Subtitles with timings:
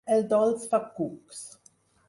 [0.13, 1.47] El dolç fa cucs.